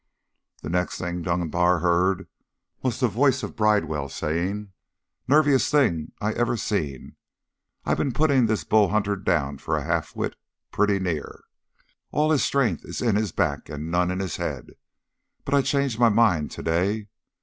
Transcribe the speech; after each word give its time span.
The 0.63 0.69
next 0.71 0.97
thing 0.97 1.21
Dunbar 1.21 1.77
heard 1.77 2.27
was 2.81 2.99
the 2.99 3.07
voice 3.07 3.43
of 3.43 3.55
Bridewell 3.55 4.09
saying, 4.09 4.71
"Nerviest 5.27 5.69
thing 5.69 6.11
I 6.19 6.31
ever 6.33 6.57
seen. 6.57 7.17
I 7.85 7.93
been 7.93 8.11
putting 8.11 8.47
this 8.47 8.63
Bull 8.63 8.87
Hunter 8.89 9.15
down 9.15 9.59
for 9.59 9.77
a 9.77 9.83
half 9.83 10.15
wit, 10.15 10.35
pretty 10.71 10.97
near. 10.97 11.43
All 12.09 12.31
his 12.31 12.43
strength 12.43 12.83
in 12.99 13.15
his 13.15 13.31
back 13.31 13.69
and 13.69 13.91
none 13.91 14.09
in 14.09 14.17
his 14.21 14.37
head. 14.37 14.71
But 15.45 15.53
I 15.53 15.61
changed 15.61 15.99
my 15.99 16.09
mind 16.09 16.49
today. 16.49 17.07